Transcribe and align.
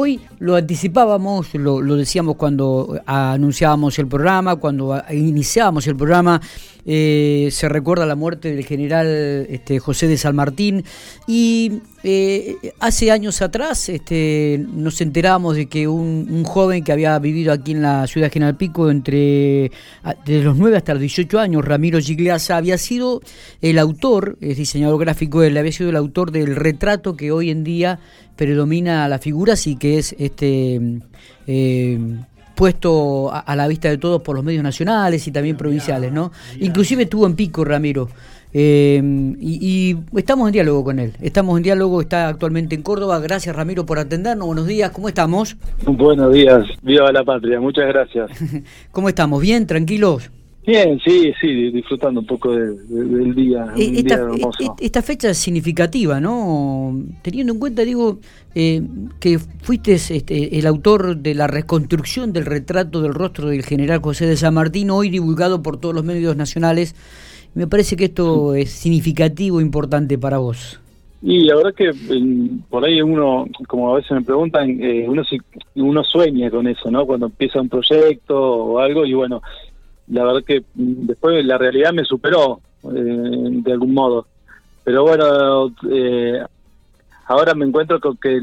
hoy 0.00 0.18
lo 0.38 0.56
anticipábamos, 0.56 1.54
lo, 1.54 1.80
decíamos 1.96 2.36
cuando 2.36 2.98
anunciábamos 3.04 3.98
el 3.98 4.06
programa, 4.06 4.56
cuando 4.56 5.00
iniciábamos 5.10 5.86
el 5.86 5.96
programa, 5.96 6.40
eh, 6.86 7.48
se 7.52 7.68
recuerda 7.68 8.06
la 8.06 8.16
muerte 8.16 8.54
del 8.54 8.64
general 8.64 9.06
este, 9.50 9.78
José 9.78 10.08
de 10.08 10.16
San 10.16 10.34
Martín. 10.34 10.84
Y 11.26 11.82
eh, 12.02 12.56
hace 12.80 13.10
años 13.10 13.42
atrás 13.42 13.90
este, 13.90 14.64
nos 14.72 15.00
enteramos 15.02 15.56
de 15.56 15.66
que 15.66 15.86
un, 15.86 16.44
joven 16.44 16.82
que 16.82 16.92
había 16.92 17.18
vivido 17.18 17.52
aquí 17.52 17.72
en 17.72 17.82
la 17.82 18.06
ciudad 18.06 18.28
de 18.28 18.32
General 18.32 18.56
Pico 18.56 18.90
entre 18.90 19.70
de 20.24 20.42
los 20.42 20.56
9 20.56 20.78
hasta 20.78 20.94
los 20.94 21.00
18 21.00 21.38
años, 21.38 21.64
Ramiro 21.64 22.00
Gigliasa, 22.00 22.56
había 22.56 22.78
sido 22.78 23.20
el 23.60 23.78
autor, 23.78 24.38
es 24.40 24.56
diseñador 24.56 24.98
gráfico, 24.98 25.42
él 25.42 25.56
había 25.58 25.72
sido 25.72 25.90
el 25.90 25.96
autor 25.96 26.30
del 26.30 26.56
retrato 26.56 27.16
que 27.16 27.32
hoy 27.32 27.50
en 27.50 27.64
día 27.64 28.00
predomina 28.34 29.06
las 29.06 29.20
figuras 29.20 29.66
y 29.66 29.76
que 29.76 29.98
es 29.98 30.16
este 30.18 30.80
eh, 31.46 31.98
puesto 32.54 33.30
a, 33.32 33.56
la 33.56 33.66
vista 33.68 33.88
de 33.88 33.98
todos 33.98 34.22
por 34.22 34.36
los 34.36 34.44
medios 34.44 34.62
nacionales 34.62 35.26
y 35.26 35.32
también 35.32 35.56
provinciales, 35.56 36.12
¿no? 36.12 36.30
Inclusive 36.60 37.04
estuvo 37.04 37.26
en 37.26 37.34
Pico, 37.34 37.64
Ramiro. 37.64 38.10
Eh, 38.52 39.00
y, 39.40 39.96
estamos 40.16 40.48
en 40.48 40.52
diálogo 40.52 40.84
con 40.84 40.98
él. 40.98 41.12
Estamos 41.20 41.56
en 41.56 41.62
diálogo, 41.62 42.00
está 42.00 42.28
actualmente 42.28 42.74
en 42.74 42.82
Córdoba. 42.82 43.18
Gracias, 43.20 43.54
Ramiro, 43.54 43.86
por 43.86 43.98
atendernos. 43.98 44.46
Buenos 44.46 44.66
días, 44.66 44.90
¿cómo 44.90 45.08
estamos? 45.08 45.56
Buenos 45.84 46.32
días, 46.32 46.64
viva 46.82 47.10
la 47.12 47.24
patria, 47.24 47.60
muchas 47.60 47.86
gracias. 47.86 48.30
¿Cómo 48.92 49.08
estamos? 49.08 49.40
¿Bien? 49.40 49.66
¿Tranquilos? 49.66 50.30
Bien, 50.66 51.00
sí, 51.04 51.32
sí, 51.40 51.70
disfrutando 51.70 52.20
un 52.20 52.26
poco 52.26 52.54
del 52.54 53.34
día. 53.34 53.66
Eh, 53.76 53.92
esta, 53.96 54.16
eh, 54.16 54.68
esta, 54.80 55.00
fecha 55.00 55.30
es 55.30 55.38
significativa, 55.38 56.20
¿no? 56.20 57.02
Teniendo 57.22 57.54
en 57.54 57.58
cuenta, 57.58 57.82
digo, 57.82 58.18
eh, 58.54 58.82
que 59.20 59.38
fuiste 59.38 59.94
este, 59.94 60.58
el 60.58 60.66
autor 60.66 61.16
de 61.16 61.34
la 61.34 61.46
reconstrucción 61.46 62.34
del 62.34 62.44
retrato 62.44 63.00
del 63.00 63.14
rostro 63.14 63.48
del 63.48 63.64
general 63.64 64.00
José 64.02 64.26
de 64.26 64.36
San 64.36 64.52
Martín, 64.52 64.90
hoy 64.90 65.08
divulgado 65.08 65.62
por 65.62 65.78
todos 65.78 65.94
los 65.94 66.04
medios 66.04 66.36
nacionales. 66.36 66.94
Me 67.54 67.66
parece 67.66 67.96
que 67.96 68.04
esto 68.04 68.54
es 68.54 68.70
significativo, 68.70 69.60
importante 69.60 70.16
para 70.18 70.38
vos. 70.38 70.80
Y 71.22 71.44
la 71.44 71.56
verdad 71.56 71.74
que 71.74 71.90
por 72.70 72.84
ahí 72.84 73.02
uno, 73.02 73.46
como 73.68 73.92
a 73.92 73.96
veces 73.96 74.12
me 74.12 74.22
preguntan, 74.22 74.80
uno, 75.06 75.22
uno 75.74 76.04
sueña 76.04 76.50
con 76.50 76.66
eso, 76.66 76.90
¿no? 76.90 77.04
Cuando 77.04 77.26
empieza 77.26 77.60
un 77.60 77.68
proyecto 77.68 78.38
o 78.40 78.78
algo 78.78 79.04
y 79.04 79.12
bueno, 79.12 79.42
la 80.08 80.24
verdad 80.24 80.44
que 80.44 80.62
después 80.74 81.44
la 81.44 81.58
realidad 81.58 81.92
me 81.92 82.04
superó 82.04 82.60
eh, 82.84 82.88
de 82.94 83.72
algún 83.72 83.92
modo. 83.92 84.26
Pero 84.82 85.02
bueno, 85.02 85.74
eh, 85.90 86.42
ahora 87.26 87.54
me 87.54 87.66
encuentro 87.66 88.00
con 88.00 88.16
que 88.16 88.40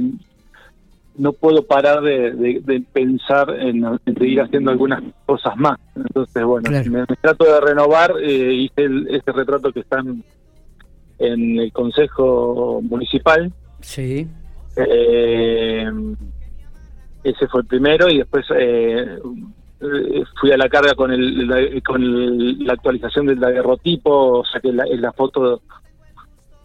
no 1.18 1.34
puedo 1.34 1.64
parar 1.64 2.02
de, 2.02 2.84
pensar 2.94 3.50
en, 3.60 3.84
seguir 4.06 4.42
haciendo 4.42 4.72
algunas 4.72 5.02
cosas 5.26 5.58
más. 5.58 5.80
Entonces, 5.96 6.44
bueno, 6.44 6.70
me, 6.70 7.06
trato 7.22 7.46
de 7.46 7.59
renovar. 7.62 8.14
Eh, 8.22 8.54
hice 8.54 8.84
el, 8.84 9.08
este 9.09 9.32
retrato 9.32 9.72
que 9.72 9.80
está 9.82 10.00
en, 10.00 10.24
el 11.59 11.72
Consejo 11.72 12.82
Municipal. 12.84 13.52
Sí. 13.82 14.28
ese 17.24 17.48
fue 17.48 17.62
el 17.62 17.68
primero 17.68 18.09
y 18.09 18.20
después 18.20 18.46
eh, 18.56 19.18
fui 20.40 20.52
a 20.52 20.58
la 20.58 20.70
carga 20.70 20.94
con 20.94 21.12
el, 21.12 21.81
con 21.84 22.66
la 22.66 22.74
actualización 22.74 23.26
del 23.28 23.40
daguerrotipo, 23.40 24.44
saqué 24.46 24.72
la, 24.72 24.86
la 24.86 25.12
foto 25.14 25.62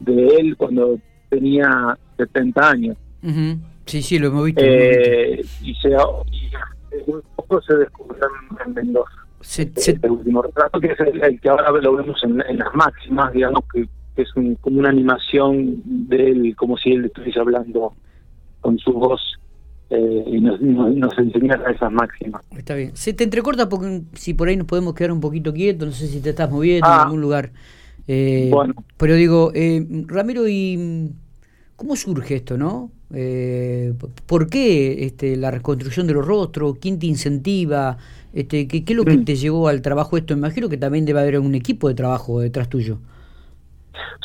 de 0.00 0.26
él 0.26 0.56
cuando 0.56 0.98
tenía 1.28 1.96
70 2.18 2.70
años. 2.70 2.96
Sí, 3.86 4.02
sí, 4.02 4.18
lo 4.18 4.28
hemos 4.28 4.44
visto. 4.46 4.62
Eh, 4.64 5.44
y, 5.62 5.74
se, 5.74 5.88
un 7.06 7.22
poco 7.36 7.60
se 7.62 7.76
descubrió 7.76 8.24
en 8.64 8.74
Mendoza. 8.74 9.22
Este, 9.40 9.98
el 10.02 10.10
último 10.10 10.42
retrato, 10.42 10.80
que 10.80 10.92
es 10.92 11.00
el, 11.00 11.40
que 11.40 11.48
ahora 11.48 11.70
lo 11.72 11.96
vemos 11.96 12.22
en, 12.22 12.58
las 12.58 12.74
máximas, 12.74 13.32
digamos, 13.32 13.64
que, 13.72 13.88
es 14.14 14.28
como 14.32 14.78
una 14.78 14.90
animación 14.90 15.82
de 15.84 16.30
él, 16.30 16.56
como 16.56 16.76
si 16.76 16.92
él 16.92 17.06
estuviese 17.06 17.40
hablando 17.40 17.94
con 18.60 18.78
su 18.78 18.92
voz 18.92 19.20
eh, 19.90 20.24
y 20.26 20.40
nos, 20.40 20.60
nos, 20.60 21.12
esas 21.18 21.92
máximas. 21.92 22.42
Está 22.56 22.74
bien. 22.74 22.94
Se 22.94 23.14
te 23.14 23.24
entrecorta 23.24 23.68
porque 23.68 24.02
si 24.14 24.34
por 24.34 24.48
ahí 24.48 24.56
nos 24.56 24.66
podemos 24.66 24.94
quedar 24.94 25.12
un 25.12 25.20
poquito 25.20 25.52
quietos, 25.52 25.88
no 25.88 25.94
sé 25.94 26.06
si 26.06 26.20
te 26.20 26.30
estás 26.30 26.50
moviendo 26.50 26.86
en 26.86 26.92
ah. 26.92 27.02
algún 27.02 27.20
lugar. 27.20 27.52
Eh, 28.06 28.48
bueno. 28.50 28.74
Pero 28.96 29.14
digo, 29.14 29.50
eh, 29.54 29.84
Ramiro, 30.06 30.46
¿y 30.48 31.10
cómo 31.76 31.96
surge 31.96 32.36
esto, 32.36 32.56
no? 32.56 32.90
Eh, 33.14 33.92
¿Por 34.26 34.48
qué 34.48 35.04
este, 35.04 35.36
la 35.36 35.50
reconstrucción 35.50 36.06
de 36.06 36.14
los 36.14 36.26
rostros? 36.26 36.78
¿Quién 36.78 36.98
te 36.98 37.06
incentiva? 37.06 37.98
Este, 38.32 38.66
¿qué, 38.66 38.84
¿Qué 38.84 38.92
es 38.92 38.96
lo 38.96 39.04
que 39.04 39.18
te 39.18 39.36
llevó 39.36 39.68
al 39.68 39.82
trabajo 39.82 40.16
esto? 40.16 40.32
Imagino 40.32 40.68
que 40.68 40.78
también 40.78 41.04
debe 41.04 41.20
haber 41.20 41.38
un 41.38 41.54
equipo 41.54 41.88
de 41.88 41.94
trabajo 41.94 42.40
detrás 42.40 42.68
tuyo. 42.68 42.98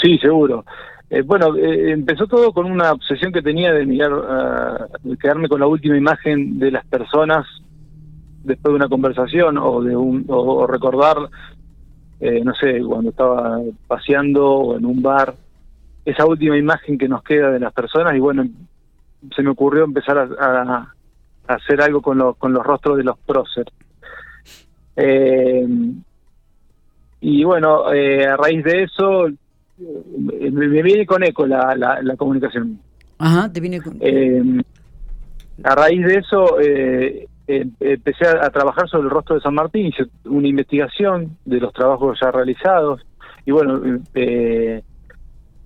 Sí, 0.01 0.17
seguro. 0.19 0.63
Eh, 1.09 1.21
bueno, 1.21 1.55
eh, 1.55 1.91
empezó 1.91 2.27
todo 2.27 2.51
con 2.51 2.69
una 2.69 2.91
obsesión 2.91 3.31
que 3.31 3.41
tenía 3.41 3.71
de 3.71 3.85
mirar, 3.85 4.11
uh, 4.13 5.15
quedarme 5.17 5.47
con 5.47 5.61
la 5.61 5.67
última 5.67 5.97
imagen 5.97 6.59
de 6.59 6.71
las 6.71 6.85
personas 6.85 7.45
después 8.43 8.71
de 8.71 8.75
una 8.75 8.89
conversación 8.89 9.57
o 9.57 9.81
de 9.81 9.95
un 9.95 10.25
o, 10.27 10.67
recordar, 10.67 11.17
eh, 12.19 12.41
no 12.43 12.53
sé, 12.55 12.81
cuando 12.81 13.11
estaba 13.11 13.59
paseando 13.87 14.49
o 14.49 14.77
en 14.77 14.85
un 14.85 15.01
bar, 15.01 15.33
esa 16.07 16.25
última 16.25 16.57
imagen 16.57 16.97
que 16.97 17.09
nos 17.09 17.21
queda 17.21 17.51
de 17.51 17.59
las 17.59 17.73
personas 17.73 18.15
y 18.15 18.19
bueno, 18.19 18.47
se 19.35 19.43
me 19.43 19.49
ocurrió 19.49 19.83
empezar 19.83 20.17
a, 20.17 20.93
hacer 21.47 21.81
algo 21.81 22.01
con, 22.01 22.17
los 22.17 22.37
con 22.37 22.53
los 22.53 22.65
rostros 22.65 22.97
de 22.97 23.03
los 23.03 23.17
próceres. 23.19 23.73
y 27.19 27.43
bueno, 27.43 27.87
a 27.87 28.37
raíz 28.37 28.63
de 28.63 28.83
eso 28.83 29.27
me, 29.77 30.81
viene 30.81 31.05
con 31.05 31.23
eco 31.23 31.45
la, 31.45 31.75
la, 31.75 32.15
comunicación. 32.15 32.79
Ajá, 33.17 33.51
te 33.51 33.59
viene 33.59 33.81
con... 33.81 33.97
Eh, 33.99 34.61
a 35.63 35.75
raíz 35.75 36.05
de 36.05 36.15
eso 36.15 36.59
eh, 36.61 37.27
eh, 37.47 37.65
empecé 37.81 38.27
a, 38.27 38.49
trabajar 38.49 38.87
sobre 38.87 39.05
el 39.05 39.09
rostro 39.09 39.35
de 39.35 39.41
San 39.41 39.55
Martín, 39.55 39.87
hice 39.87 40.05
una 40.23 40.47
investigación 40.47 41.37
de 41.43 41.59
los 41.59 41.73
trabajos 41.73 42.17
ya 42.21 42.31
realizados 42.31 43.01
y 43.45 43.51
bueno, 43.51 43.81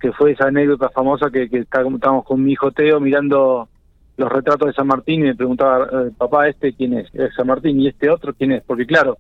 que 0.02 0.12
fue 0.12 0.32
esa 0.32 0.48
anécdota 0.48 0.90
famosa 0.90 1.30
que, 1.30 1.50
que 1.50 1.60
estábamos 1.60 2.26
con 2.26 2.44
mi 2.44 2.54
hijo 2.54 2.72
Teo 2.72 3.00
mirando 3.00 3.70
los 4.18 4.32
retratos 4.32 4.68
de 4.68 4.74
San 4.74 4.88
Martín 4.88 5.22
y 5.22 5.28
me 5.28 5.36
preguntaba, 5.36 5.86
eh, 5.86 6.12
papá, 6.18 6.48
¿este 6.48 6.74
quién 6.74 6.94
es? 6.94 7.14
¿Es 7.14 7.34
San 7.36 7.48
Martín? 7.48 7.80
¿Y 7.80 7.88
este 7.88 8.10
otro 8.10 8.34
quién 8.34 8.52
es? 8.52 8.64
Porque 8.64 8.86
claro, 8.86 9.18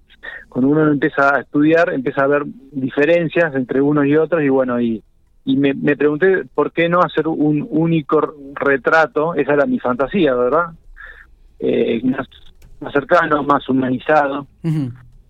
cuando 0.49 0.71
uno 0.71 0.91
empieza 0.91 1.35
a 1.35 1.41
estudiar, 1.41 1.93
empieza 1.93 2.23
a 2.23 2.27
ver 2.27 2.43
diferencias 2.71 3.55
entre 3.55 3.81
unos 3.81 4.05
y 4.05 4.15
otros 4.15 4.41
y 4.43 4.49
bueno, 4.49 4.81
y, 4.81 5.03
y 5.45 5.57
me, 5.57 5.73
me 5.73 5.95
pregunté 5.95 6.43
por 6.53 6.71
qué 6.71 6.89
no 6.89 7.01
hacer 7.01 7.27
un 7.27 7.65
único 7.69 8.33
retrato, 8.53 9.33
esa 9.35 9.53
era 9.53 9.65
mi 9.65 9.79
fantasía, 9.79 10.35
¿verdad? 10.35 10.67
Eh, 11.59 12.01
más, 12.03 12.27
cercano, 12.91 13.43
más 13.43 13.67
humanizado. 13.69 14.47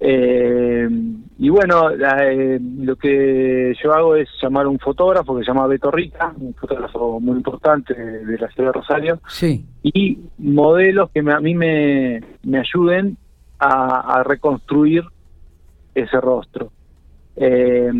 Eh, 0.04 0.90
y 1.38 1.50
bueno, 1.50 1.92
eh, 1.92 2.60
lo 2.60 2.96
que 2.96 3.76
yo 3.82 3.94
hago 3.94 4.16
es 4.16 4.28
llamar 4.42 4.66
a 4.66 4.70
un 4.70 4.80
fotógrafo 4.80 5.38
que 5.38 5.44
se 5.44 5.52
llama 5.52 5.68
Beto 5.68 5.92
Rica, 5.92 6.34
un 6.40 6.56
fotógrafo 6.56 7.20
muy 7.20 7.38
importante 7.38 7.94
de, 7.94 8.38
la 8.40 8.48
ciudad 8.48 8.70
de 8.70 8.80
Rosario, 8.80 9.20
sí. 9.28 9.64
y 9.84 10.18
modelos 10.40 11.12
que 11.12 11.20
a 11.20 11.40
mí 11.40 11.54
me, 11.54 12.20
me 12.42 12.60
ayuden 12.60 13.16
a, 13.60 14.24
reconstruir 14.24 15.04
ese 15.94 16.20
rostro. 16.20 16.72
Eh, 17.36 17.92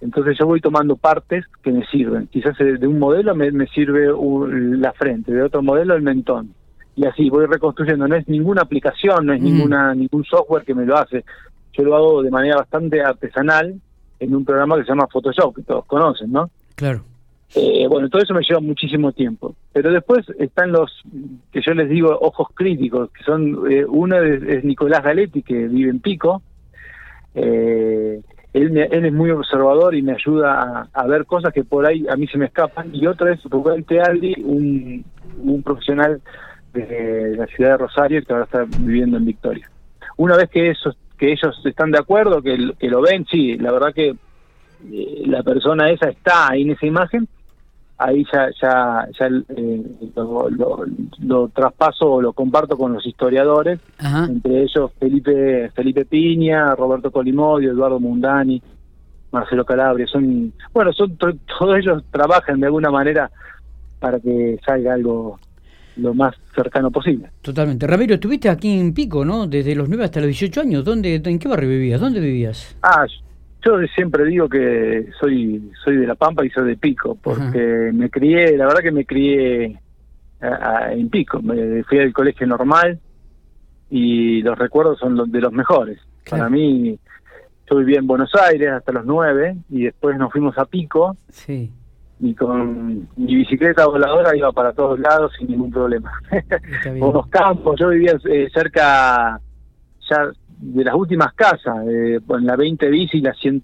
entonces 0.00 0.36
yo 0.40 0.46
voy 0.46 0.60
tomando 0.60 0.96
partes 0.96 1.44
que 1.62 1.70
me 1.70 1.86
sirven. 1.86 2.26
Quizás 2.26 2.58
de 2.58 2.84
un 2.84 2.98
modelo 2.98 3.36
me, 3.36 3.52
me 3.52 3.68
sirve 3.68 4.08
la 4.76 4.92
frente, 4.94 5.30
de 5.32 5.42
otro 5.42 5.62
modelo 5.62 5.94
el 5.94 6.02
mentón 6.02 6.54
y 7.00 7.06
así 7.06 7.30
voy 7.30 7.46
reconstruyendo. 7.46 8.06
No 8.06 8.14
es 8.14 8.28
ninguna 8.28 8.60
aplicación, 8.60 9.24
no 9.24 9.32
es 9.32 9.40
ninguna 9.40 9.94
ningún 9.94 10.22
software 10.24 10.64
que 10.64 10.74
me 10.74 10.84
lo 10.84 10.98
hace. 10.98 11.24
Yo 11.72 11.82
lo 11.82 11.96
hago 11.96 12.22
de 12.22 12.30
manera 12.30 12.56
bastante 12.56 13.00
artesanal 13.00 13.74
en 14.18 14.34
un 14.34 14.44
programa 14.44 14.76
que 14.76 14.82
se 14.82 14.90
llama 14.90 15.06
Photoshop, 15.10 15.56
que 15.56 15.62
todos 15.62 15.86
conocen, 15.86 16.30
¿no? 16.30 16.50
Claro. 16.74 17.02
Eh, 17.54 17.86
bueno, 17.88 18.10
todo 18.10 18.20
eso 18.20 18.34
me 18.34 18.42
lleva 18.42 18.60
muchísimo 18.60 19.12
tiempo. 19.12 19.54
Pero 19.72 19.90
después 19.90 20.26
están 20.38 20.72
los 20.72 21.02
que 21.50 21.62
yo 21.62 21.72
les 21.72 21.88
digo 21.88 22.10
ojos 22.20 22.48
críticos, 22.54 23.10
que 23.12 23.24
son, 23.24 23.72
eh, 23.72 23.86
uno 23.86 24.22
es, 24.22 24.62
Nicolás 24.62 25.02
Galetti, 25.02 25.42
que 25.42 25.68
vive 25.68 25.88
en 25.88 26.00
Pico. 26.00 26.42
Eh, 27.34 28.20
él, 28.52 28.76
él 28.76 29.04
es 29.06 29.12
muy 29.12 29.30
observador 29.30 29.94
y 29.94 30.02
me 30.02 30.12
ayuda 30.12 30.90
a, 30.92 31.06
ver 31.06 31.24
cosas 31.24 31.54
que 31.54 31.64
por 31.64 31.86
ahí 31.86 32.04
a 32.10 32.16
mí 32.16 32.26
se 32.26 32.36
me 32.36 32.44
escapan. 32.44 32.94
Y 32.94 33.06
otro 33.06 33.32
es 33.32 33.42
Rubén 33.44 33.84
Tealdi, 33.84 34.34
un, 34.44 35.02
un 35.42 35.62
profesional 35.62 36.20
de 36.72 37.36
la 37.36 37.46
ciudad 37.46 37.72
de 37.72 37.76
Rosario 37.78 38.22
que 38.22 38.32
ahora 38.32 38.44
está 38.44 38.64
viviendo 38.78 39.16
en 39.16 39.24
Victoria. 39.24 39.70
Una 40.16 40.36
vez 40.36 40.50
que 40.50 40.70
esos 40.70 40.96
que 41.20 41.32
ellos 41.32 41.60
están 41.66 41.90
de 41.90 41.98
acuerdo, 41.98 42.40
que, 42.40 42.56
lo 42.56 43.02
ven, 43.02 43.26
sí, 43.30 43.58
la 43.58 43.70
verdad 43.70 43.92
que 43.94 44.16
eh, 44.90 45.22
la 45.26 45.42
persona 45.42 45.90
esa 45.90 46.08
está 46.08 46.48
ahí 46.48 46.62
en 46.62 46.70
esa 46.70 46.86
imagen, 46.86 47.28
ahí 47.98 48.24
ya, 48.32 48.48
ya, 48.60 49.06
ya 49.18 49.26
eh, 49.26 49.82
lo, 51.20 51.48
traspaso 51.48 52.12
o 52.12 52.22
lo 52.22 52.32
comparto 52.32 52.78
con 52.78 52.94
los 52.94 53.06
historiadores, 53.06 53.78
entre 54.00 54.62
ellos 54.62 54.92
Felipe 54.98 55.70
Felipe 55.74 56.06
Piña, 56.06 56.74
Roberto 56.74 57.10
Colimodio, 57.10 57.72
Eduardo 57.72 58.00
Mundani, 58.00 58.62
Marcelo 59.30 59.66
Calabria, 59.66 60.06
son, 60.06 60.54
bueno, 60.72 60.90
son 60.94 61.16
todos 61.58 61.78
ellos 61.78 62.02
trabajan 62.10 62.60
de 62.60 62.66
alguna 62.66 62.90
manera 62.90 63.30
para 63.98 64.18
que 64.18 64.58
salga 64.64 64.94
algo 64.94 65.38
lo 66.00 66.14
más 66.14 66.34
cercano 66.54 66.90
posible. 66.90 67.30
Totalmente. 67.42 67.86
Ramiro, 67.86 68.14
estuviste 68.14 68.48
aquí 68.48 68.78
en 68.78 68.92
Pico, 68.92 69.24
¿no? 69.24 69.46
Desde 69.46 69.74
los 69.74 69.88
9 69.88 70.04
hasta 70.04 70.20
los 70.20 70.28
18 70.28 70.60
años. 70.62 70.84
¿Dónde, 70.84 71.20
¿En 71.24 71.38
qué 71.38 71.48
barrio 71.48 71.68
vivías? 71.68 72.00
¿Dónde 72.00 72.20
vivías? 72.20 72.76
Ah, 72.82 73.06
yo 73.64 73.78
siempre 73.94 74.24
digo 74.24 74.48
que 74.48 75.08
soy 75.20 75.70
soy 75.84 75.96
de 75.96 76.06
La 76.06 76.14
Pampa 76.14 76.44
y 76.44 76.50
soy 76.50 76.68
de 76.68 76.76
Pico, 76.76 77.16
porque 77.20 77.90
me 77.92 78.08
crié, 78.08 78.56
la 78.56 78.66
verdad 78.66 78.80
que 78.80 78.92
me 78.92 79.04
crié 79.04 79.78
en 80.40 81.10
Pico. 81.10 81.42
Me 81.42 81.84
fui 81.84 81.98
al 81.98 82.12
colegio 82.12 82.46
normal 82.46 82.98
y 83.90 84.42
los 84.42 84.58
recuerdos 84.58 84.98
son 84.98 85.16
los 85.16 85.30
de 85.30 85.40
los 85.40 85.52
mejores. 85.52 85.98
Para 86.28 86.48
mí, 86.48 86.98
yo 87.70 87.76
vivía 87.78 87.98
en 87.98 88.06
Buenos 88.06 88.34
Aires 88.34 88.70
hasta 88.72 88.92
los 88.92 89.04
nueve 89.04 89.56
y 89.68 89.84
después 89.84 90.16
nos 90.16 90.32
fuimos 90.32 90.56
a 90.58 90.64
Pico. 90.64 91.16
Sí. 91.28 91.70
Y 92.20 92.34
con 92.34 93.08
mi 93.16 93.34
bicicleta 93.34 93.86
voladora 93.86 94.36
iba 94.36 94.52
para 94.52 94.72
todos 94.72 95.00
lados 95.00 95.32
sin 95.38 95.48
ningún 95.48 95.70
problema. 95.70 96.12
Con 96.98 97.12
los 97.14 97.26
campos, 97.28 97.80
yo 97.80 97.88
vivía 97.88 98.12
eh, 98.28 98.48
cerca, 98.52 99.40
ya 100.08 100.30
de 100.60 100.84
las 100.84 100.94
últimas 100.94 101.32
casas, 101.32 101.76
eh, 101.88 102.18
en 102.28 102.46
la 102.46 102.54
20 102.54 102.90
bici 102.90 103.18
y 103.18 103.20
la 103.22 103.32
100, 103.32 103.62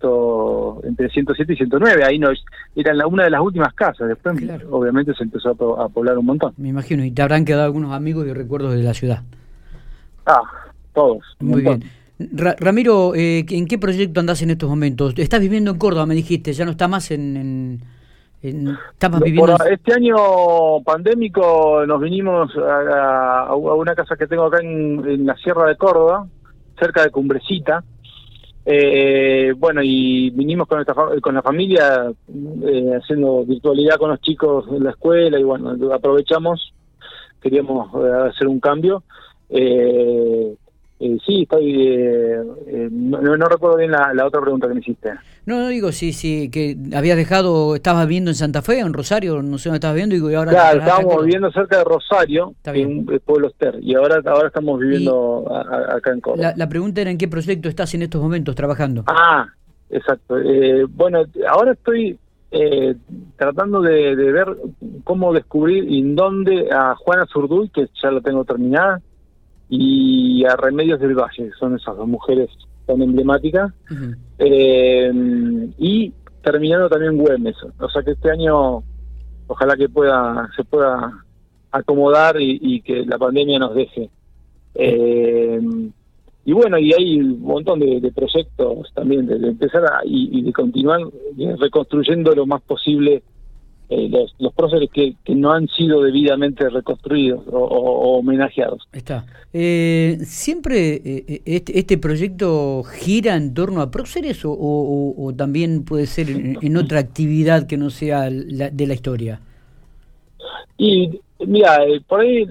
entre 0.85 1.11
107 1.11 1.53
y 1.53 1.57
109, 1.57 2.05
ahí 2.05 2.19
no 2.19 2.31
era 2.75 2.95
la, 2.95 3.07
una 3.07 3.25
de 3.25 3.31
las 3.31 3.43
últimas 3.43 3.75
casas, 3.75 4.09
después 4.09 4.35
obviamente 4.71 5.13
se 5.15 5.25
empezó 5.25 5.51
a, 5.79 5.89
poblar 5.91 6.17
un 6.17 6.27
montón. 6.27 6.55
Me 6.57 6.69
imagino, 6.69 7.05
y 7.05 7.11
te 7.11 7.21
habrán 7.21 7.45
quedado 7.45 7.65
algunos 7.65 7.93
amigos 7.93 8.27
y 8.27 8.33
recuerdos 8.33 8.75
de 8.75 8.83
la 8.83 8.95
ciudad. 8.95 9.23
Ah, 10.25 10.41
todos. 10.95 11.23
Muy 11.39 11.61
bien. 11.61 11.85
Ramiro, 12.19 13.15
eh, 13.15 13.45
¿en 13.51 13.67
qué 13.67 13.77
proyecto 13.77 14.21
andás 14.21 14.41
en 14.41 14.51
estos 14.51 14.71
momentos? 14.71 15.13
Estás 15.19 15.41
viviendo 15.41 15.73
en 15.73 15.79
Córdoba, 15.79 16.07
me 16.07 16.15
dijiste, 16.15 16.55
ya 16.55 16.65
no 16.65 16.71
está 16.71 16.89
más 16.89 17.11
en... 17.11 17.81
viviendo... 19.23 19.57
este 19.71 19.95
año 19.95 20.17
pandémico 20.85 21.85
nos 21.87 22.01
vinimos 22.01 22.53
a, 22.57 23.55
una 23.55 23.95
casa 23.95 24.17
que 24.17 24.27
tengo 24.27 24.45
acá 24.45 24.59
en 24.61 25.27
la 25.27 25.37
Sierra 25.37 25.69
de 25.69 25.77
Córdoba, 25.77 26.27
cerca 26.79 27.03
de 27.03 27.11
Cumbrecita. 27.11 27.83
Eh, 28.69 29.55
bueno, 29.57 29.81
y 29.81 30.31
vinimos 30.31 30.67
con, 30.67 30.85
con 31.21 31.35
la 31.35 31.43
familia 31.43 32.11
eh, 32.65 32.99
haciendo 33.01 33.45
virtualidad 33.45 33.97
con 33.97 34.11
los 34.11 34.21
chicos 34.21 34.65
en 34.73 34.83
la 34.83 34.91
escuela 34.91 35.39
y 35.39 35.45
bueno, 35.45 35.77
aprovechamos, 35.95 36.75
queríamos 37.41 37.89
eh, 37.95 38.29
hacer 38.29 38.49
un 38.49 38.59
cambio. 38.59 39.05
Eh, 39.49 40.57
eh, 40.99 41.19
sí, 41.27 41.43
estoy. 41.43 41.89
Eh, 41.89 42.43
eh, 42.69 42.89
no, 42.91 43.37
recuerdo 43.49 43.77
bien 43.77 43.91
la, 43.91 44.25
otra 44.25 44.41
pregunta 44.41 44.67
que 44.67 44.75
me 44.75 44.81
hiciste. 44.81 45.13
No, 45.45 45.61
no 45.61 45.69
digo, 45.69 45.93
sí, 45.93 46.13
sí, 46.13 46.51
que 46.51 46.77
habías 46.95 47.19
dejado, 47.19 47.77
estabas 47.77 48.07
viviendo 48.07 48.31
en 48.31 48.35
Santa 48.35 48.63
Fe, 48.63 48.81
en 48.81 48.95
Rosario, 48.95 49.43
no 49.43 49.59
sé 49.59 49.69
dónde 49.69 49.77
estabas 49.77 49.95
viviendo. 49.95 50.31
Y 50.31 50.35
ahora 50.35 50.53
claro, 50.53 50.79
estábamos 50.81 51.25
viviendo 51.25 51.53
cerca 51.53 51.79
de 51.79 51.85
Rosario, 51.85 52.55
en 52.65 53.07
el 53.11 53.21
pueblo 53.21 53.49
Ester, 53.49 53.79
y 53.83 53.95
ahora, 53.95 54.23
ahora 54.25 54.49
estamos 54.49 54.81
viviendo 54.81 55.45
acá 55.51 56.13
en 56.13 56.21
Córdoba. 56.21 56.55
La, 56.57 56.69
pregunta 56.69 57.03
era: 57.03 57.11
¿en 57.11 57.19
qué 57.19 57.29
proyecto 57.29 57.69
estás 57.69 57.93
en 57.95 58.03
estos 58.03 58.21
momentos 58.21 58.55
trabajando? 58.55 59.05
Ah, 59.07 59.47
exacto. 59.91 60.37
bueno, 60.91 61.25
ahora 61.47 61.73
estoy 61.73 62.19
tratando 63.37 63.83
de, 63.83 64.17
de, 64.17 64.33
ver 64.33 64.57
cómo 65.05 65.35
descubrir 65.35 65.93
en 65.93 66.17
dónde 66.17 66.71
a 66.73 66.95
Juana 66.97 67.27
Zurduy, 67.31 67.69
que 67.69 67.87
ya 68.03 68.11
la 68.11 68.23
tengo 68.23 68.47
terminada 68.47 69.03
y 69.69 70.45
a 70.45 70.57
Remedios 70.57 71.01
del 71.01 71.15
Valle, 71.15 71.51
son 71.59 71.77
esas 71.77 71.97
dos 71.97 72.07
mujeres 72.07 72.51
tan 72.87 73.03
emblemáticas. 73.03 73.73
Eh, 74.39 75.13
y 75.79 76.13
terminando 76.43 76.89
también 76.89 77.17
Güemes, 77.17 77.57
o 77.79 77.89
sea 77.91 78.03
que 78.03 78.13
este 78.13 78.31
año 78.31 78.83
ojalá 79.49 79.77
que 79.77 79.89
pueda 79.89 80.49
se 80.57 80.65
pueda 80.65 81.13
acomodar 81.73 82.37
y, 82.41 82.81
que 82.83 83.05
la 83.05 83.19
pandemia 83.19 83.59
nos 83.59 83.75
deje. 83.75 84.11
Eh, 84.75 85.61
y 86.45 86.53
bueno, 86.53 86.79
y 86.79 86.93
hay 86.93 87.21
un 87.21 87.43
montón 87.43 87.81
de, 87.81 88.13
proyectos 88.15 88.93
también 88.95 89.27
de, 89.27 89.35
empezar 89.49 89.83
y, 90.05 90.43
de 90.43 90.53
continuar 90.53 91.01
reconstruyendo 91.59 92.33
lo 92.35 92.47
más 92.47 92.63
posible 92.63 93.23
eh, 93.89 94.09
los, 94.09 94.35
los 94.41 94.53
próceres 94.53 94.91
que, 94.91 95.15
no 95.29 95.53
han 95.53 95.69
sido 95.69 96.03
debidamente 96.03 96.69
reconstruidos 96.69 97.45
o, 97.53 98.19
homenajeados. 98.19 98.89
Está. 98.93 99.27
Eh, 99.53 100.19
¿Siempre 100.23 100.95
eh, 101.05 101.43
este, 101.45 101.79
este, 101.79 101.99
proyecto 101.99 102.83
gira 102.83 103.37
en 103.37 103.55
torno 103.55 103.81
a 103.81 103.93
próceres 103.93 104.43
o, 104.45 105.33
también 105.37 105.85
puede 105.85 106.07
ser 106.07 106.31
en, 106.31 106.77
otra 106.77 106.99
actividad 106.99 107.69
que 107.69 107.77
no 107.77 107.91
sea 107.91 108.29
de 108.29 108.87
la 108.87 108.95
historia? 108.95 109.41
Y 110.79 111.21
mira, 111.47 111.79
por 112.09 112.21
ahí 112.21 112.45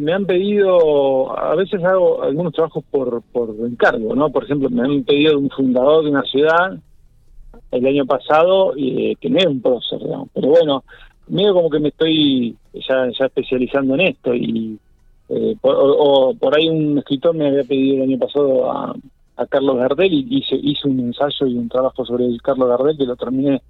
me 0.00 0.12
han 0.12 0.26
pedido, 0.26 1.38
a 1.38 1.54
veces 1.54 1.82
hago 1.84 2.22
algunos 2.22 2.52
trabajos 2.52 2.82
por, 2.90 3.22
por 3.32 3.54
encargo, 3.64 4.14
¿no? 4.16 4.30
Por 4.30 4.44
ejemplo, 4.44 4.68
me 4.70 4.82
han 4.82 5.04
pedido 5.04 5.38
un 5.38 5.50
fundador 5.50 6.04
de 6.04 6.10
una 6.10 6.22
ciudad 6.22 6.78
el 7.70 7.86
año 7.86 8.06
pasado, 8.06 8.72
y, 8.76 9.14
que 9.16 9.30
no 9.30 9.38
es 9.38 9.46
un 9.46 9.60
prócer, 9.60 10.00
pero 10.34 10.48
bueno, 10.48 10.84
medio 11.28 11.54
como 11.54 11.70
que 11.70 11.80
me 11.80 11.88
estoy 11.88 12.56
ya, 12.72 13.08
ya 13.18 13.26
especializando 13.26 13.94
en 13.94 14.00
esto 14.00 14.34
y 14.34 14.78
eh, 15.28 15.56
por, 15.60 15.76
o, 15.76 16.34
por 16.34 16.56
ahí 16.56 16.68
un 16.68 16.98
escritor 16.98 17.34
me 17.34 17.48
había 17.48 17.64
pedido 17.64 17.96
el 17.96 18.02
año 18.10 18.18
pasado 18.18 18.70
a, 18.70 18.96
a 19.36 19.46
Carlos 19.46 19.76
Gardel 19.76 20.12
y 20.12 20.26
hice, 20.30 20.56
hice 20.56 20.88
un 20.88 21.00
ensayo 21.00 21.46
y 21.46 21.54
un 21.54 21.68
trabajo 21.68 22.04
sobre 22.04 22.24
el 22.24 22.40
Carlos 22.40 22.68
Gardel 22.68 22.96
que 22.96 23.04
lo 23.04 23.16
terminé 23.16 23.60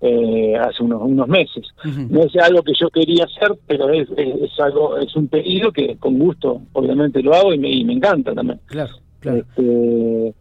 eh, 0.00 0.56
hace 0.56 0.84
unos 0.84 1.02
unos 1.02 1.26
meses. 1.26 1.66
No 1.84 2.22
es 2.22 2.36
algo 2.36 2.62
que 2.62 2.72
yo 2.78 2.88
quería 2.90 3.24
hacer, 3.24 3.58
pero 3.66 3.90
es, 3.90 4.08
es, 4.16 4.60
algo 4.60 4.96
es 4.96 5.14
un 5.16 5.26
pedido 5.26 5.72
que 5.72 5.96
con 5.96 6.18
gusto 6.18 6.62
obviamente 6.72 7.22
lo 7.22 7.34
hago 7.34 7.52
y 7.52 7.58
me, 7.58 7.70
y 7.70 7.84
me 7.84 7.94
encanta 7.94 8.32
también. 8.32 8.60
Claro, 8.66 8.94
claro. 9.18 9.38
Este, 9.38 10.34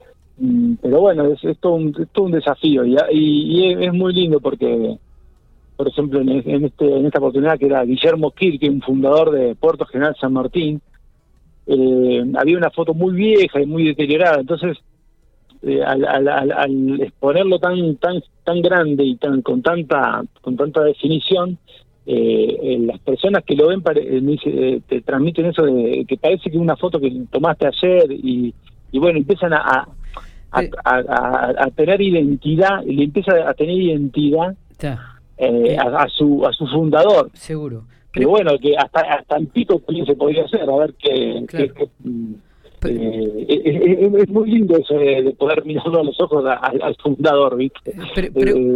pero 0.81 1.01
bueno, 1.01 1.25
es, 1.25 1.57
todo, 1.59 1.73
un, 1.73 2.07
un 2.17 2.31
desafío. 2.31 2.85
Y, 2.85 2.95
y, 3.11 3.73
es, 3.83 3.93
muy 3.93 4.13
lindo 4.13 4.39
porque, 4.39 4.97
por 5.75 5.87
ejemplo, 5.87 6.21
en, 6.21 6.65
este, 6.65 6.97
en 6.97 7.05
esta 7.05 7.19
oportunidad 7.19 7.57
que 7.57 7.65
era 7.65 7.83
Guillermo 7.83 8.31
Kirk, 8.31 8.61
un 8.69 8.81
fundador 8.81 9.31
de 9.31 9.55
Puerto 9.55 9.85
General 9.85 10.15
San 10.19 10.33
Martín, 10.33 10.81
eh, 11.65 12.23
había 12.37 12.57
una 12.57 12.69
foto 12.69 12.93
muy 12.93 13.13
vieja 13.13 13.61
y 13.61 13.65
muy 13.65 13.83
deteriorada, 13.85 14.39
entonces 14.39 14.77
eh, 15.63 15.83
al, 15.83 16.05
al, 16.05 17.01
exponerlo 17.01 17.59
tan 17.59 17.95
tan 17.97 18.21
tan 18.45 18.61
grande 18.61 19.03
y 19.03 19.17
tan 19.17 19.41
con 19.41 19.61
tanta 19.61 20.23
con 20.39 20.55
tanta 20.55 20.83
definición 20.83 21.57
eh, 22.05 22.77
las 22.79 22.99
personas 22.99 23.43
que 23.43 23.55
lo 23.55 23.67
ven 23.67 23.83
te 24.87 25.01
transmiten 25.01 25.47
eso 25.47 25.63
de 25.63 26.05
que 26.07 26.15
parece 26.15 26.49
que 26.49 26.55
es 26.55 26.61
una 26.61 26.77
foto 26.77 27.01
que 27.01 27.11
tomaste 27.31 27.67
ayer 27.67 28.11
y, 28.11 28.53
y 28.93 28.99
bueno 28.99 29.17
empiezan 29.17 29.51
a, 29.51 29.89
tener 31.75 32.01
identidad, 32.01 32.83
le 32.85 33.03
empieza 33.03 33.49
a 33.49 33.53
tener 33.53 33.75
identidad 33.75 34.55
eh, 35.37 35.77
a, 35.77 36.07
su 36.09 36.45
a 36.45 36.53
su 36.53 36.65
fundador. 36.67 37.29
Seguro. 37.33 37.83
Pero 38.13 38.29
bueno, 38.29 38.57
que 38.59 38.75
hasta 38.75 39.01
hasta 39.01 39.37
el 39.37 39.47
pico 39.47 39.81
se 40.05 40.15
podría 40.15 40.45
hacer, 40.45 40.61
a 40.61 40.75
ver 40.77 40.93
qué... 40.99 41.45
Mm, 41.99 42.33
eh, 42.85 44.13
es, 44.19 44.29
muy 44.29 44.51
lindo 44.51 44.77
eso 44.77 44.93
de, 44.93 45.35
poder 45.37 45.65
mirarlo 45.65 45.99
a 45.99 46.03
los 46.03 46.19
ojos 46.21 46.45
al 46.45 46.95
fundador, 47.01 47.57
¿viste? 47.57 47.93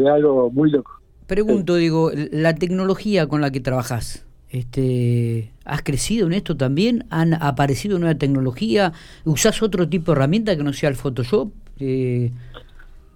algo 0.08 0.50
muy 0.51 0.72
loco. 0.72 0.92
Pregunto, 1.28 1.75
digo, 1.75 2.12
la 2.32 2.56
tecnología 2.56 3.28
con 3.28 3.42
la 3.42 3.51
que 3.51 3.62
trabajas, 3.62 4.25
este, 4.50 5.51
¿has 5.63 5.82
crecido 5.82 6.28
en 6.28 6.34
esto 6.34 6.58
también? 6.58 7.06
¿Han 7.10 7.36
aparecido 7.36 8.00
nueva 8.00 8.16
tecnología? 8.16 8.92
¿Usás 9.24 9.62
otro 9.63 9.88
tipo 9.88 10.12
de 10.12 10.18
herramienta 10.18 10.58
que 10.58 10.63
no 10.63 10.74
sea 10.74 10.90
el 10.90 10.96
Photoshop? 10.96 11.51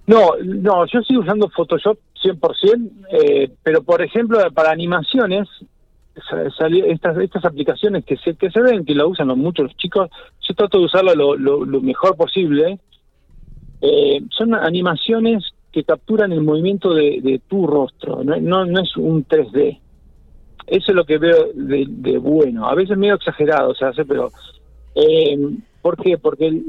No, 0.08 0.32
no, 0.44 0.86
yo 0.86 1.02
sigo 1.02 1.22
usando 1.22 1.50
Photoshop 1.50 1.98
100%, 2.24 2.92
eh, 3.12 3.52
pero 3.64 3.84
por 3.84 4.02
ejemplo 4.02 4.40
para 4.54 4.72
animaciones, 4.72 5.48
estas 6.16 7.18
estas 7.18 7.46
aplicaciones 7.46 8.06
que 8.06 8.16
se, 8.18 8.36
que 8.36 8.52
se 8.52 8.62
ven, 8.62 8.86
que 8.86 8.94
lo 8.94 9.10
usan 9.10 9.28
muchos 9.40 9.66
los 9.66 9.78
chicos, 9.78 10.10
yo 10.48 10.56
trato 10.56 10.80
de 10.80 10.86
usarlo 10.86 11.36
lo, 11.36 11.82
mejor 11.82 12.16
posible. 12.16 12.80
Eh, 13.82 14.22
son 14.30 14.54
animaciones 14.54 15.44
que 15.72 15.84
capturan 15.84 16.32
el 16.32 16.42
movimiento 16.42 16.94
de, 16.94 17.42
tu 17.48 17.68
rostro, 17.68 18.24
no, 18.24 18.66
no, 18.66 18.80
es 18.80 18.96
un 18.96 19.26
3D. 19.26 19.80
Eso 20.68 20.92
es 20.92 20.96
lo 20.96 21.06
que 21.06 21.18
veo 21.18 21.50
de, 21.54 22.18
bueno. 22.18 22.68
A 22.68 22.74
veces 22.74 22.98
medio 22.98 23.16
exagerado 23.16 23.74
se 23.76 23.86
hace, 23.86 24.06
pero... 24.06 24.32
Eh, 24.96 25.38
¿Por 25.82 26.02
qué? 26.02 26.18
Porque 26.18 26.64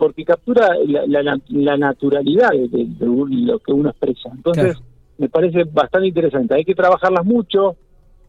porque 0.00 0.24
captura 0.24 0.70
la, 0.86 1.38
la, 1.48 1.76
naturalidad 1.76 2.52
de, 2.52 2.88
lo 2.98 3.58
que 3.58 3.70
uno 3.70 3.90
expresa. 3.90 4.30
Entonces, 4.34 4.78
me 5.18 5.28
parece 5.28 5.64
bastante 5.64 6.08
interesante. 6.08 6.54
Hay 6.54 6.64
que 6.64 6.74
trabajarlas 6.74 7.22
mucho, 7.26 7.76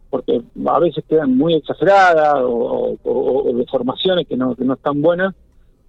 porque 0.09 0.41
a 0.65 0.79
veces 0.79 1.05
quedan 1.07 1.37
muy 1.37 1.53
exageradas 1.53 2.39
o, 2.43 2.97
o, 3.01 3.53
de 3.53 3.65
formaciones 3.67 4.27
que 4.27 4.35
no, 4.35 4.53
que 4.53 4.65
no 4.65 4.73
están 4.73 5.01
buenas, 5.01 5.33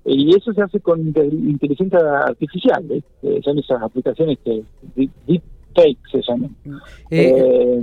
y 0.04 0.36
eso 0.36 0.52
se 0.52 0.62
hace 0.62 0.78
con 0.78 1.00
inteligencia 1.00 1.98
artificial, 2.28 3.02
son 3.42 3.58
esas 3.58 3.82
aplicaciones 3.82 4.38
que 4.44 4.62
deep 4.94 5.42
fake 5.74 5.98
se 6.12 6.22
llaman. 6.22 6.56
Eh, 7.10 7.82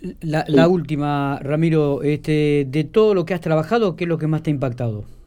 eh, 0.00 0.14
la, 0.22 0.46
la, 0.48 0.68
última, 0.68 1.38
Ramiro, 1.42 2.02
este, 2.02 2.66
de 2.66 2.84
todo 2.84 3.12
lo 3.12 3.26
que 3.26 3.34
has 3.34 3.42
trabajado, 3.42 3.94
¿qué 3.94 4.04
es 4.04 4.08
lo 4.08 4.16
que 4.16 4.26
más 4.26 4.42
te 4.42 4.50
ha 4.50 4.54
impactado? 4.54 5.17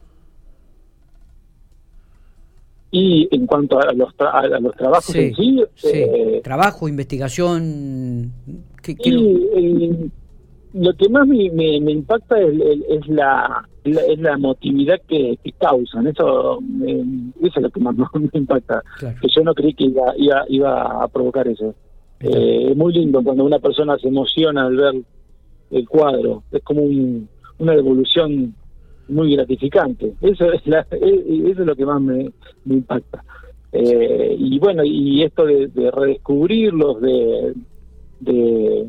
Y 2.94 3.26
en 3.34 3.46
cuanto 3.46 3.80
a 3.80 3.90
los, 3.94 4.12
a 4.18 4.46
los 4.60 4.76
trabajos 4.76 5.14
en 5.14 5.34
sí... 5.34 5.64
Eh, 5.84 6.40
Trabajo, 6.44 6.88
investigación... 6.88 8.30
¿qué, 8.82 8.94
lo... 10.74 10.94
que 10.94 11.08
más 11.08 11.26
me, 11.26 11.50
me, 11.50 11.92
impacta 11.92 12.38
es, 12.38 12.52
es 12.90 13.08
la, 13.08 13.66
es 13.84 14.18
la 14.18 14.34
emotividad 14.34 15.00
que, 15.08 15.38
causan. 15.58 16.06
Eso, 16.06 16.58
eso 17.42 17.56
es 17.56 17.62
lo 17.62 17.70
que 17.70 17.80
más 17.80 17.96
me 18.14 18.28
impacta. 18.34 18.82
Que 19.00 19.28
yo 19.34 19.42
no 19.42 19.54
creí 19.54 19.72
que 19.72 19.84
iba, 19.84 20.12
iba, 20.18 20.44
iba 20.48 21.02
a 21.02 21.08
provocar 21.08 21.48
eso. 21.48 21.74
Eh, 22.20 22.68
es 22.70 22.76
muy 22.76 22.92
lindo 22.92 23.22
cuando 23.22 23.44
una 23.44 23.58
persona 23.58 23.98
se 23.98 24.08
emociona 24.08 24.66
al 24.66 24.76
ver 24.76 24.94
el 25.70 25.88
cuadro. 25.88 26.42
Es 26.52 26.62
como 26.62 26.82
una 27.58 27.72
devolución 27.74 28.54
muy 29.08 29.34
gratificante. 29.34 30.14
Eso 30.20 30.52
es, 30.52 30.62
eso 30.66 30.82
es 30.90 31.58
lo 31.58 31.76
que 31.76 31.86
más 31.86 32.00
me, 32.00 32.30
impacta. 32.66 33.24
Eh, 33.72 34.36
y 34.38 34.58
bueno, 34.58 34.84
y 34.84 35.22
esto 35.22 35.46
de, 35.46 35.90
redescubrirlos, 35.90 37.00
de, 37.00 37.54
de, 38.20 38.86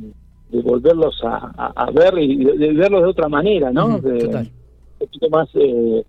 volverlos 0.61 1.19
a, 1.23 1.89
ver 1.91 2.17
y 2.19 2.43
de, 2.43 2.73
verlos 2.73 3.03
de 3.03 3.09
otra 3.09 3.29
manera, 3.29 3.71
¿no? 3.71 3.99
de, 3.99 4.25
Un 4.25 4.49
poquito 4.99 5.29
más, 5.29 5.49
eh, 5.55 6.03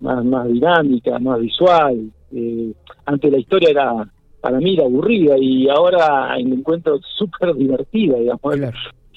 más, 0.00 0.24
más 0.24 0.48
dinámica, 0.48 1.18
más 1.18 1.40
visual. 1.40 2.10
Eh, 2.32 2.72
antes 3.06 3.32
la 3.32 3.38
historia 3.38 3.70
era, 3.70 4.12
para 4.40 4.58
mí 4.58 4.74
era 4.74 4.84
aburrida 4.84 5.38
y 5.38 5.68
ahora 5.68 6.36
la 6.36 6.38
encuentro 6.38 6.98
súper 7.18 7.54
divertida, 7.54 8.18
digamos. 8.18 8.56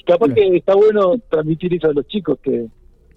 Capaz 0.05 0.33
que 0.33 0.57
está 0.57 0.75
bueno 0.75 1.15
transmitir 1.29 1.73
eso 1.75 1.89
a 1.89 1.93
los 1.93 2.07
chicos 2.07 2.39
que 2.41 2.67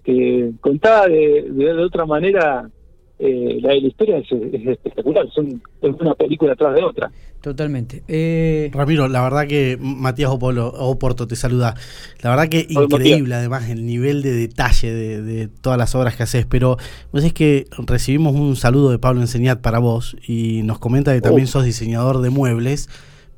que 0.05 0.51
contada 0.61 1.07
de, 1.07 1.49
de, 1.49 1.83
otra 1.83 2.05
manera, 2.05 2.69
eh, 3.17 3.57
la, 3.59 3.75
historia 3.75 4.19
es, 4.19 4.31
espectacular, 4.31 5.27
son, 5.31 5.61
es 5.81 5.95
una 5.99 6.13
película 6.13 6.53
atrás 6.53 6.75
de 6.75 6.83
otra. 6.83 7.11
Totalmente. 7.41 8.03
Eh... 8.07 8.69
Ramiro, 8.71 9.07
la 9.07 9.21
verdad 9.23 9.47
que 9.47 9.77
Matías 9.79 10.29
Oporto 10.31 11.27
te 11.27 11.35
saluda. 11.35 11.73
La 12.21 12.29
verdad 12.29 12.49
que 12.49 12.67
increíble 12.69 13.33
además 13.35 13.69
el 13.69 13.85
nivel 13.85 14.21
de 14.21 14.33
detalle 14.33 14.93
de, 14.93 15.47
todas 15.47 15.77
las 15.77 15.95
obras 15.95 16.15
que 16.15 16.23
haces, 16.23 16.45
pero 16.45 16.77
pues 17.11 17.23
es 17.23 17.33
que 17.33 17.65
recibimos 17.85 18.35
un 18.35 18.55
saludo 18.55 18.91
de 18.91 18.99
Pablo 18.99 19.21
Enseñat 19.21 19.59
para 19.61 19.79
vos 19.79 20.15
y 20.27 20.61
nos 20.63 20.77
comenta 20.79 21.13
que 21.13 21.21
también 21.21 21.45
oh. 21.45 21.51
sos 21.51 21.65
diseñador 21.65 22.21
de 22.21 22.29
muebles, 22.29 22.89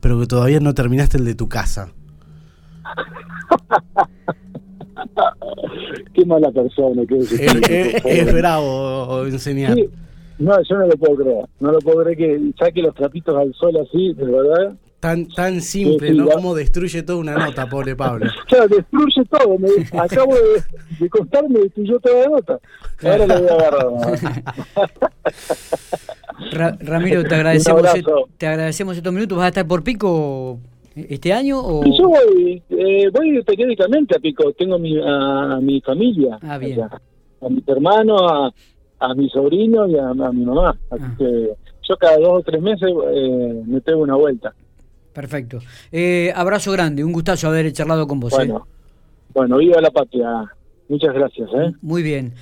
pero 0.02 0.20
que 0.20 0.28
todavía 0.28 0.60
no 0.60 0.74
terminaste 0.74 1.18
el 1.18 1.26
de 1.26 1.36
tu 1.36 1.48
casa. 1.48 1.94
Qué 6.14 6.26
mala 6.26 6.52
persona. 6.52 7.04
que 7.06 7.18
es, 7.18 7.32
es, 8.06 8.34
bravo 8.34 9.26
enseñar. 9.26 9.78
No, 10.40 10.62
yo 10.64 10.78
no 10.78 10.88
lo 10.88 10.98
puedo 10.98 11.16
creer. 11.16 11.46
No 11.60 11.72
lo 11.72 11.80
puedo 11.80 12.04
creer 12.04 12.18
que 12.18 12.52
saque 12.60 12.82
los 12.82 12.94
trapitos 12.94 13.36
al 13.36 13.54
sol 13.54 13.76
así, 13.78 14.14
de 14.14 14.26
verdad. 14.26 14.76
Tan, 15.00 15.28
tan 15.28 15.62
simple, 15.62 16.12
¿no? 16.12 16.28
Como 16.28 16.56
destruye 16.56 17.04
toda 17.04 17.20
una 17.20 17.36
nota, 17.36 17.70
pobre 17.70 17.96
Pablo. 17.96 18.26
Claro, 18.48 18.68
destruye 18.68 19.26
todo. 19.30 19.58
Me, 19.60 19.70
acabo 20.00 20.34
de, 20.34 20.64
de 21.00 21.10
contarme, 21.10 21.60
destruyó 21.60 22.00
toda 22.00 22.22
la 22.22 22.30
nota. 22.30 22.60
Ahora 23.04 23.28
lo 23.28 23.40
voy 23.40 23.48
a 23.48 23.54
agarrar. 23.54 23.88
Ramiro, 26.82 27.24
te 27.24 27.36
agradecemos, 27.36 27.84
te 28.38 28.48
agradecemos 28.48 28.98
estos 28.98 29.14
minutos. 29.14 29.38
¿Vas 29.38 29.46
a 29.46 29.50
estar 29.50 29.68
por 29.68 29.84
pico 29.84 30.60
este 31.10 31.34
año? 31.34 31.60
O... 31.60 31.84
Yo 31.86 32.10
voy, 32.10 32.62
eh, 32.70 33.10
voy 33.13 33.42
periódicamente 33.44 34.16
a 34.16 34.20
Pico, 34.20 34.51
tengo 34.54 34.80
mi, 34.80 34.98
a, 35.00 35.60
mi 35.62 35.82
familia, 35.82 36.39
ah, 36.42 36.58
bien. 36.58 36.82
A, 36.82 37.50
mis 37.50 37.68
hermanos, 37.68 38.22
a, 38.24 38.51
a 39.00 39.13
mi 39.13 39.30
sobrino 39.30 39.88
y 39.88 39.98
a, 39.98 40.13
mi 40.13 40.46
mamá. 40.46 40.77
Así 40.89 41.04
ah. 41.06 41.16
que 41.18 41.50
yo 41.88 41.98
cada 41.98 42.18
dos 42.18 42.39
o 42.39 42.42
tres 42.44 42.62
meses 42.62 42.89
eh, 43.13 43.63
me 43.66 43.82
pego 43.82 44.01
una 44.01 44.16
vuelta. 44.16 44.54
Perfecto. 45.13 45.60
Eh, 45.92 46.32
abrazo 46.36 46.72
grande, 46.72 47.04
un 47.04 47.12
gustazo 47.12 47.48
haber 47.48 47.72
charlado 47.74 48.08
con 48.08 48.20
vos. 48.20 48.34
Bueno, 48.34 48.68
bueno 49.34 49.58
viva 49.58 49.82
la 49.82 49.92
patria. 49.92 50.46
Muchas 50.89 51.13
gracias. 51.13 51.50
¿eh? 51.54 51.74
Muy 51.82 52.01
bien. 52.01 52.34